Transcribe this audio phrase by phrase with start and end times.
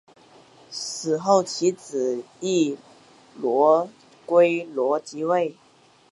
[0.71, 2.23] 死后其子
[3.35, 3.87] 摩
[4.25, 5.55] 醯逻矩罗即位。